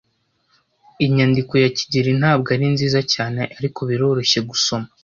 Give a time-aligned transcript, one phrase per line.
[1.05, 4.87] Inyandiko ya kigeli ntabwo ari nziza cyane, ariko biroroshye gusoma.